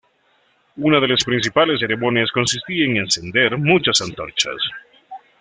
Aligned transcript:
Una 0.77 0.99
de 0.99 1.07
las 1.09 1.23
principales 1.23 1.79
ceremonias 1.79 2.31
consistía 2.31 2.85
en 2.85 2.97
encender 2.97 3.55
muchas 3.59 4.01
antorchas. 4.01 4.57